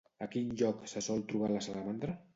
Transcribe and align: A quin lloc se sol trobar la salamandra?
A 0.25 0.27
quin 0.35 0.47
lloc 0.61 0.81
se 0.93 1.05
sol 1.09 1.23
trobar 1.33 1.53
la 1.53 1.63
salamandra? 1.67 2.21